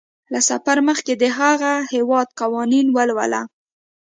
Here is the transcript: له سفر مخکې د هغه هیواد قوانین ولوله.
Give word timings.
له 0.33 0.39
سفر 0.49 0.77
مخکې 0.89 1.13
د 1.17 1.23
هغه 1.39 1.71
هیواد 1.93 2.27
قوانین 2.39 2.87
ولوله. 2.91 3.41